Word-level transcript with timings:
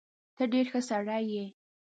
ته 0.35 0.43
ډېر 0.53 0.65
ښه 0.71 0.81
سړی 0.89 1.23
يې. 1.33 1.45